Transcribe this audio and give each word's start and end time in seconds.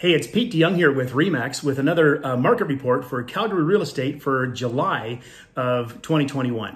Hey, 0.00 0.14
it's 0.14 0.26
Pete 0.26 0.50
De 0.50 0.58
Jong 0.58 0.76
here 0.76 0.90
with 0.90 1.12
Remax 1.12 1.62
with 1.62 1.78
another 1.78 2.24
uh, 2.24 2.34
market 2.34 2.64
report 2.64 3.04
for 3.04 3.22
Calgary 3.22 3.62
real 3.62 3.82
estate 3.82 4.22
for 4.22 4.46
July 4.46 5.20
of 5.56 6.00
2021. 6.00 6.74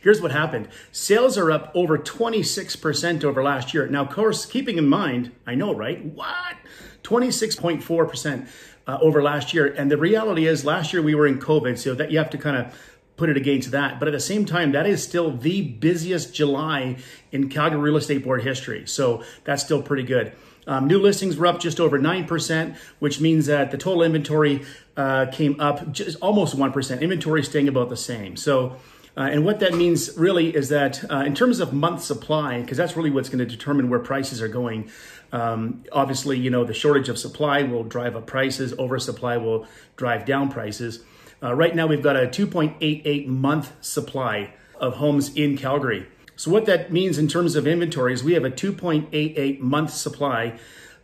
Here's 0.00 0.22
what 0.22 0.30
happened. 0.30 0.68
Sales 0.92 1.36
are 1.36 1.50
up 1.50 1.72
over 1.74 1.98
26% 1.98 3.24
over 3.24 3.42
last 3.42 3.74
year. 3.74 3.88
Now, 3.88 4.02
of 4.02 4.10
course, 4.10 4.46
keeping 4.46 4.78
in 4.78 4.88
mind, 4.88 5.32
I 5.48 5.56
know, 5.56 5.74
right? 5.74 6.04
What? 6.04 6.54
26.4% 7.02 8.46
uh, 8.86 8.98
over 9.00 9.20
last 9.20 9.52
year. 9.52 9.66
And 9.66 9.90
the 9.90 9.98
reality 9.98 10.46
is 10.46 10.64
last 10.64 10.92
year 10.92 11.02
we 11.02 11.16
were 11.16 11.26
in 11.26 11.40
COVID, 11.40 11.76
so 11.76 11.92
that 11.96 12.12
you 12.12 12.18
have 12.18 12.30
to 12.30 12.38
kind 12.38 12.56
of 12.56 12.72
put 13.18 13.28
it 13.28 13.36
against 13.36 13.72
that. 13.72 13.98
But 13.98 14.08
at 14.08 14.12
the 14.12 14.20
same 14.20 14.46
time, 14.46 14.72
that 14.72 14.86
is 14.86 15.02
still 15.02 15.36
the 15.36 15.60
busiest 15.60 16.34
July 16.34 16.96
in 17.30 17.50
Calgary 17.50 17.80
Real 17.80 17.96
Estate 17.96 18.24
Board 18.24 18.42
history. 18.42 18.86
So 18.86 19.22
that's 19.44 19.62
still 19.62 19.82
pretty 19.82 20.04
good. 20.04 20.32
Um, 20.66 20.86
new 20.86 20.98
listings 20.98 21.36
were 21.36 21.46
up 21.46 21.60
just 21.60 21.80
over 21.80 21.98
9%, 21.98 22.76
which 22.98 23.20
means 23.20 23.46
that 23.46 23.70
the 23.70 23.78
total 23.78 24.02
inventory 24.02 24.64
uh, 24.96 25.26
came 25.32 25.60
up 25.60 25.92
just 25.92 26.18
almost 26.20 26.56
1%. 26.56 27.00
Inventory 27.00 27.42
staying 27.42 27.68
about 27.68 27.88
the 27.88 27.96
same. 27.96 28.36
So, 28.36 28.76
uh, 29.16 29.22
and 29.22 29.44
what 29.44 29.60
that 29.60 29.74
means 29.74 30.16
really 30.16 30.54
is 30.54 30.68
that 30.68 31.10
uh, 31.10 31.24
in 31.26 31.34
terms 31.34 31.58
of 31.58 31.72
month 31.72 32.04
supply, 32.04 32.60
because 32.60 32.76
that's 32.76 32.96
really 32.96 33.10
what's 33.10 33.28
going 33.28 33.40
to 33.40 33.46
determine 33.46 33.88
where 33.88 33.98
prices 33.98 34.40
are 34.40 34.48
going. 34.48 34.90
Um, 35.32 35.84
obviously, 35.90 36.38
you 36.38 36.50
know, 36.50 36.64
the 36.64 36.74
shortage 36.74 37.08
of 37.08 37.18
supply 37.18 37.62
will 37.62 37.82
drive 37.82 38.14
up 38.14 38.26
prices. 38.26 38.78
Oversupply 38.78 39.38
will 39.38 39.66
drive 39.96 40.24
down 40.24 40.50
prices. 40.50 41.00
Uh, 41.42 41.54
right 41.54 41.74
now, 41.74 41.86
we've 41.86 42.02
got 42.02 42.16
a 42.16 42.26
2.88 42.26 43.26
month 43.26 43.72
supply 43.80 44.52
of 44.76 44.94
homes 44.94 45.34
in 45.34 45.56
Calgary. 45.56 46.06
So 46.36 46.50
what 46.50 46.66
that 46.66 46.92
means 46.92 47.18
in 47.18 47.28
terms 47.28 47.56
of 47.56 47.66
inventory 47.66 48.12
is 48.12 48.22
we 48.22 48.34
have 48.34 48.44
a 48.44 48.50
2.88 48.50 49.60
month 49.60 49.92
supply 49.92 50.58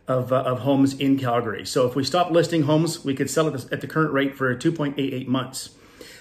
of, 0.07 0.31
uh, 0.31 0.37
of 0.43 0.59
homes 0.59 0.93
in 0.93 1.17
Calgary. 1.17 1.65
So 1.65 1.87
if 1.87 1.95
we 1.95 2.03
stop 2.03 2.31
listing 2.31 2.63
homes, 2.63 3.03
we 3.03 3.13
could 3.13 3.29
sell 3.29 3.47
it 3.47 3.65
at 3.71 3.81
the 3.81 3.87
current 3.87 4.13
rate 4.13 4.35
for 4.35 4.55
2.88 4.55 5.27
months. 5.27 5.71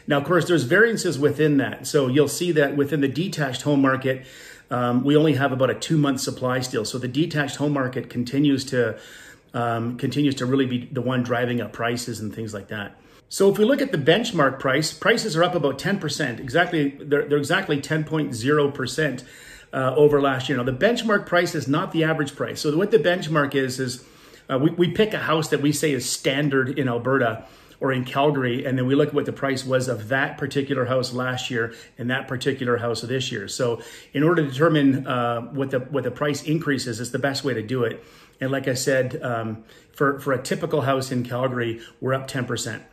Now, 0.06 0.18
of 0.18 0.24
course, 0.24 0.46
there's 0.46 0.64
variances 0.64 1.18
within 1.18 1.56
that. 1.58 1.86
So 1.86 2.08
you'll 2.08 2.28
see 2.28 2.52
that 2.52 2.76
within 2.76 3.00
the 3.00 3.08
detached 3.08 3.62
home 3.62 3.80
market, 3.80 4.26
um, 4.70 5.04
we 5.04 5.16
only 5.16 5.34
have 5.34 5.52
about 5.52 5.70
a 5.70 5.74
two 5.74 5.96
month 5.96 6.20
supply 6.20 6.60
still. 6.60 6.84
So 6.84 6.98
the 6.98 7.08
detached 7.08 7.56
home 7.56 7.72
market 7.72 8.10
continues 8.10 8.64
to 8.66 8.98
um, 9.52 9.96
continues 9.98 10.34
to 10.36 10.46
really 10.46 10.66
be 10.66 10.86
the 10.90 11.00
one 11.00 11.22
driving 11.22 11.60
up 11.60 11.72
prices 11.72 12.18
and 12.18 12.34
things 12.34 12.52
like 12.52 12.68
that. 12.68 12.96
So 13.28 13.50
if 13.50 13.58
we 13.58 13.64
look 13.64 13.82
at 13.82 13.90
the 13.90 13.98
benchmark 13.98 14.60
price, 14.60 14.92
prices 14.92 15.36
are 15.36 15.42
up 15.42 15.54
about 15.54 15.78
10%. 15.78 16.38
Exactly, 16.38 16.90
they're, 16.90 17.28
they're 17.28 17.38
exactly 17.38 17.80
10.0% 17.80 19.24
uh, 19.72 19.94
over 19.96 20.20
last 20.20 20.48
year. 20.48 20.56
Now 20.56 20.64
the 20.64 20.72
benchmark 20.72 21.26
price 21.26 21.54
is 21.54 21.66
not 21.66 21.92
the 21.92 22.04
average 22.04 22.36
price. 22.36 22.60
So 22.60 22.76
what 22.76 22.90
the 22.90 22.98
benchmark 22.98 23.54
is 23.54 23.80
is 23.80 24.04
uh, 24.48 24.58
we, 24.58 24.70
we 24.70 24.90
pick 24.90 25.14
a 25.14 25.18
house 25.18 25.48
that 25.48 25.62
we 25.62 25.72
say 25.72 25.92
is 25.92 26.08
standard 26.08 26.78
in 26.78 26.88
Alberta 26.88 27.44
or 27.80 27.92
in 27.92 28.04
Calgary, 28.04 28.64
and 28.64 28.78
then 28.78 28.86
we 28.86 28.94
look 28.94 29.08
at 29.08 29.14
what 29.14 29.26
the 29.26 29.32
price 29.32 29.64
was 29.64 29.88
of 29.88 30.08
that 30.08 30.38
particular 30.38 30.84
house 30.86 31.12
last 31.12 31.50
year 31.50 31.74
and 31.98 32.10
that 32.10 32.28
particular 32.28 32.76
house 32.76 33.00
this 33.02 33.32
year. 33.32 33.48
So 33.48 33.82
in 34.12 34.22
order 34.22 34.42
to 34.42 34.48
determine 34.48 35.06
uh, 35.06 35.42
what 35.42 35.70
the 35.70 35.80
what 35.80 36.04
the 36.04 36.10
price 36.10 36.42
increase 36.44 36.86
is, 36.86 37.00
it's 37.00 37.10
the 37.10 37.18
best 37.18 37.42
way 37.44 37.54
to 37.54 37.62
do 37.62 37.84
it. 37.84 38.04
And 38.40 38.50
like 38.50 38.68
I 38.68 38.74
said, 38.74 39.20
um, 39.22 39.64
for 39.92 40.20
for 40.20 40.32
a 40.32 40.42
typical 40.42 40.82
house 40.82 41.10
in 41.10 41.24
Calgary, 41.24 41.80
we're 42.00 42.14
up 42.14 42.28
ten 42.28 42.44
percent. 42.44 42.84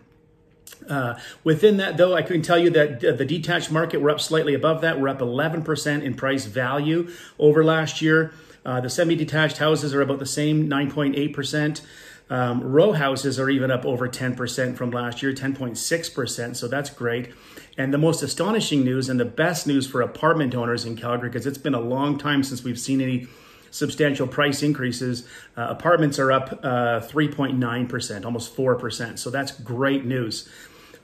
Uh, 0.90 1.20
within 1.44 1.78
that, 1.78 1.98
though, 1.98 2.16
I 2.16 2.22
can 2.22 2.42
tell 2.42 2.58
you 2.58 2.70
that 2.72 3.00
the 3.00 3.26
detached 3.26 3.72
market, 3.72 4.02
we're 4.02 4.10
up 4.10 4.22
slightly 4.22 4.54
above 4.54 4.82
that. 4.82 5.00
We're 5.00 5.10
up 5.10 5.20
11% 5.20 6.04
in 6.04 6.14
price 6.16 6.46
value 6.46 7.10
over 7.40 7.64
last 7.64 8.02
year. 8.02 8.34
Uh, 8.66 8.82
the 8.82 8.90
semi-detached 8.90 9.58
houses 9.58 9.94
are 9.94 10.02
about 10.02 10.20
the 10.20 10.26
same, 10.26 10.70
9.8%. 10.70 11.82
Um, 12.30 12.62
row 12.64 12.94
houses 12.94 13.40
are 13.40 13.50
even 13.50 13.72
up 13.72 13.86
over 13.86 14.08
10% 14.08 14.78
from 14.78 14.92
last 14.92 15.22
year, 15.22 15.34
10.6%. 15.34 16.56
So 16.56 16.68
that's 16.68 16.90
great. 16.90 17.34
And 17.78 17.94
the 17.94 17.98
most 17.98 18.24
astonishing 18.24 18.86
news 18.86 19.10
and 19.10 19.20
the 19.20 19.26
best 19.26 19.68
news 19.68 19.86
for 19.86 20.02
apartment 20.02 20.56
owners 20.56 20.86
in 20.86 20.96
Calgary, 20.96 21.30
because 21.30 21.46
it's 21.46 21.58
been 21.58 21.74
a 21.74 21.82
long 21.82 22.18
time 22.18 22.44
since 22.44 22.64
we've 22.64 22.80
seen 22.80 23.02
any 23.02 23.28
substantial 23.72 24.28
price 24.28 24.62
increases. 24.62 25.28
Uh, 25.58 25.68
apartments 25.70 26.20
are 26.20 26.32
up 26.32 26.62
3.9%, 26.62 28.22
uh, 28.22 28.26
almost 28.26 28.56
4%. 28.56 29.18
So 29.18 29.30
that's 29.30 29.52
great 29.52 30.06
news. 30.06 30.48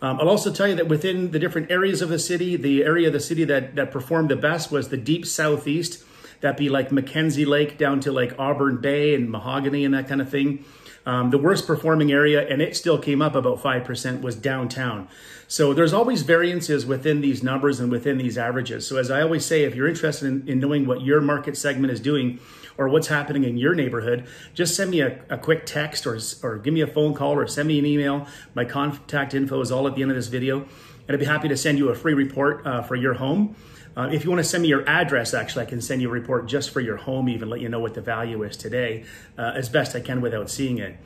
Um, 0.01 0.19
I'll 0.19 0.29
also 0.29 0.53
tell 0.53 0.67
you 0.67 0.75
that 0.75 0.87
within 0.87 1.31
the 1.31 1.39
different 1.39 1.71
areas 1.71 2.03
of 2.03 2.09
the 2.09 2.19
city, 2.19 2.55
the 2.55 2.83
area 2.83 3.07
of 3.07 3.13
the 3.13 3.19
city 3.19 3.43
that, 3.45 3.75
that 3.75 3.91
performed 3.91 4.29
the 4.29 4.35
best 4.35 4.71
was 4.71 4.89
the 4.89 4.97
deep 4.97 5.25
southeast. 5.25 6.03
That'd 6.41 6.57
be 6.57 6.69
like 6.69 6.89
McKenzie 6.89 7.47
Lake 7.47 7.79
down 7.79 7.99
to 8.01 8.11
like 8.11 8.35
Auburn 8.37 8.77
Bay 8.77 9.15
and 9.15 9.31
Mahogany 9.31 9.85
and 9.85 9.93
that 9.95 10.07
kind 10.07 10.21
of 10.21 10.29
thing. 10.29 10.63
Um, 11.07 11.29
the 11.29 11.37
worst 11.37 11.65
performing 11.65 12.11
area, 12.11 12.45
and 12.45 12.61
it 12.61 12.75
still 12.75 12.99
came 12.99 13.21
up 13.21 13.33
about 13.33 13.63
5%, 13.63 14.21
was 14.21 14.35
downtown. 14.35 15.07
So 15.47 15.73
there's 15.73 15.93
always 15.93 16.23
variances 16.23 16.85
within 16.85 17.21
these 17.21 17.41
numbers 17.41 17.79
and 17.79 17.89
within 17.89 18.17
these 18.17 18.37
averages. 18.37 18.85
So 18.85 18.97
as 18.97 19.09
I 19.09 19.21
always 19.21 19.45
say, 19.45 19.63
if 19.63 19.73
you're 19.73 19.87
interested 19.87 20.27
in, 20.27 20.45
in 20.49 20.59
knowing 20.59 20.85
what 20.85 20.99
your 21.03 21.21
market 21.21 21.55
segment 21.55 21.93
is 21.93 22.01
doing 22.01 22.41
or 22.77 22.89
what's 22.89 23.07
happening 23.07 23.45
in 23.45 23.57
your 23.57 23.73
neighborhood, 23.73 24.27
just 24.53 24.75
send 24.75 24.91
me 24.91 24.99
a, 24.99 25.17
a 25.29 25.37
quick 25.37 25.65
text 25.65 26.05
or, 26.05 26.19
or 26.43 26.57
give 26.57 26.73
me 26.73 26.81
a 26.81 26.87
phone 26.87 27.13
call 27.13 27.35
or 27.35 27.47
send 27.47 27.69
me 27.69 27.79
an 27.79 27.85
email. 27.85 28.27
My 28.53 28.65
contact 28.65 29.33
info 29.33 29.61
is 29.61 29.71
all 29.71 29.87
at 29.87 29.95
the 29.95 30.01
end 30.01 30.11
of 30.11 30.17
this 30.17 30.27
video. 30.27 30.57
And 30.57 31.15
I'd 31.15 31.21
be 31.21 31.25
happy 31.25 31.47
to 31.47 31.55
send 31.55 31.77
you 31.77 31.87
a 31.87 31.95
free 31.95 32.15
report 32.15 32.67
uh, 32.67 32.81
for 32.81 32.97
your 32.97 33.13
home. 33.13 33.55
Uh, 33.97 34.07
if 34.11 34.23
you 34.23 34.29
want 34.29 34.39
to 34.39 34.47
send 34.47 34.61
me 34.61 34.69
your 34.69 34.87
address, 34.87 35.33
actually, 35.33 35.63
I 35.63 35.65
can 35.65 35.81
send 35.81 36.03
you 36.03 36.09
a 36.09 36.11
report 36.11 36.45
just 36.45 36.69
for 36.69 36.79
your 36.79 36.97
home, 36.97 37.27
even 37.27 37.49
let 37.49 37.61
you 37.61 37.67
know 37.67 37.79
what 37.79 37.95
the 37.95 38.01
value 38.01 38.43
is 38.43 38.55
today, 38.55 39.05
uh, 39.39 39.53
as 39.55 39.69
best 39.69 39.95
I 39.95 40.01
can 40.01 40.21
without 40.21 40.51
seeing 40.51 40.77
it. 40.77 40.97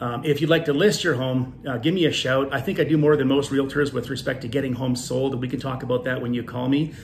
Um, 0.00 0.24
if 0.24 0.40
you'd 0.40 0.50
like 0.50 0.64
to 0.64 0.72
list 0.72 1.04
your 1.04 1.14
home, 1.14 1.60
uh, 1.64 1.78
give 1.78 1.94
me 1.94 2.04
a 2.06 2.10
shout. 2.10 2.52
I 2.52 2.60
think 2.60 2.80
I 2.80 2.84
do 2.84 2.98
more 2.98 3.16
than 3.16 3.28
most 3.28 3.52
realtors 3.52 3.92
with 3.92 4.10
respect 4.10 4.42
to 4.42 4.48
getting 4.48 4.72
homes 4.72 5.04
sold. 5.04 5.40
We 5.40 5.46
can 5.46 5.60
talk 5.60 5.84
about 5.84 6.02
that 6.04 6.20
when 6.20 6.34
you 6.34 6.42
call 6.42 6.68
me. 6.68 6.94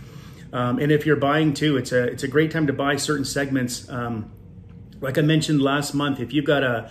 Um, 0.53 0.81
and 0.81 0.91
if 0.91 1.07
you're 1.07 1.15
buying 1.15 1.55
too, 1.55 1.77
it's 1.77 1.93
a 1.93 2.03
it's 2.03 2.25
a 2.25 2.29
great 2.29 2.51
time 2.51 2.67
to 2.67 2.73
buy 2.73 2.97
certain 2.97 3.25
segments. 3.25 3.89
Um, 3.89 4.33
like 5.01 5.19
I 5.19 5.21
mentioned 5.21 5.63
last 5.63 5.95
month, 5.95 6.19
if 6.19 6.33
you've 6.33 6.47
got 6.47 6.65
a 6.65 6.91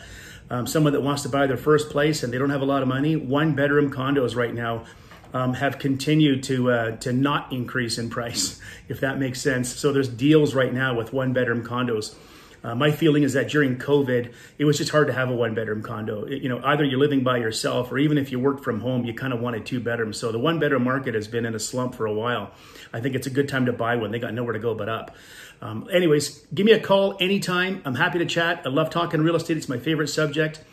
um, 0.49 0.65
someone 0.65 0.93
that 0.93 1.01
wants 1.01 1.23
to 1.23 1.29
buy 1.29 1.47
their 1.47 1.57
first 1.57 1.89
place 1.89 2.23
and 2.23 2.31
they 2.31 2.37
don't 2.37 2.51
have 2.51 2.61
a 2.61 2.65
lot 2.65 2.81
of 2.81 2.87
money, 2.87 3.17
one 3.17 3.55
bedroom 3.55 3.91
condos 3.91 4.37
right 4.37 4.53
now 4.53 4.85
um, 5.33 5.53
have 5.53 5.79
continued 5.79 6.43
to 6.43 6.71
uh, 6.71 6.91
to 6.97 7.13
not 7.13 7.51
increase 7.51 7.97
in 7.97 8.09
price, 8.09 8.59
if 8.87 8.99
that 9.01 9.19
makes 9.19 9.41
sense. 9.41 9.73
So 9.73 9.91
there's 9.91 10.09
deals 10.09 10.53
right 10.53 10.73
now 10.73 10.95
with 10.95 11.13
one 11.13 11.33
bedroom 11.33 11.65
condos. 11.65 12.15
Uh, 12.63 12.75
my 12.75 12.91
feeling 12.91 13.23
is 13.23 13.33
that 13.33 13.49
during 13.49 13.77
COVID, 13.77 14.33
it 14.57 14.65
was 14.65 14.77
just 14.77 14.91
hard 14.91 15.07
to 15.07 15.13
have 15.13 15.29
a 15.29 15.33
one 15.35 15.53
bedroom 15.53 15.81
condo. 15.81 16.23
It, 16.25 16.41
you 16.41 16.49
know, 16.49 16.61
either 16.65 16.83
you're 16.83 16.99
living 16.99 17.23
by 17.23 17.37
yourself 17.37 17.91
or 17.91 17.97
even 17.97 18.17
if 18.17 18.31
you 18.31 18.39
work 18.39 18.63
from 18.63 18.81
home, 18.81 19.05
you 19.05 19.13
kind 19.13 19.31
of 19.31 19.39
wanted 19.39 19.65
two 19.65 19.79
bedrooms. 19.79 20.17
So 20.17 20.31
the 20.31 20.39
one 20.39 20.59
bedroom 20.59 20.83
market 20.83 21.13
has 21.15 21.27
been 21.27 21.45
in 21.45 21.55
a 21.55 21.59
slump 21.59 21.95
for 21.95 22.05
a 22.07 22.13
while. 22.13 22.51
I 22.91 22.99
think 22.99 23.15
it's 23.15 23.27
a 23.27 23.29
good 23.29 23.47
time 23.47 23.67
to 23.67 23.73
buy 23.73 23.95
one. 23.95 24.11
They 24.11 24.19
got 24.19 24.33
nowhere 24.33 24.53
to 24.53 24.59
go 24.59 24.73
but 24.73 24.89
up. 24.89 25.15
Um, 25.61 25.87
anyways, 25.91 26.45
give 26.53 26.65
me 26.65 26.71
a 26.71 26.79
call 26.79 27.15
anytime. 27.19 27.81
I'm 27.85 27.95
happy 27.95 28.19
to 28.19 28.25
chat. 28.25 28.63
I 28.65 28.69
love 28.69 28.89
talking 28.89 29.21
real 29.21 29.35
estate. 29.35 29.57
It's 29.57 29.69
my 29.69 29.79
favorite 29.79 30.07
subject. 30.09 30.63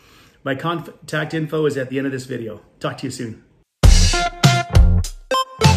My 0.43 0.53
contact 0.53 1.33
info 1.33 1.65
is 1.65 1.77
at 1.77 1.89
the 1.89 1.97
end 1.97 2.07
of 2.07 2.11
this 2.11 2.25
video. 2.25 2.61
Talk 2.79 2.97
to 2.99 3.07
you 3.07 3.11
soon. 3.11 3.43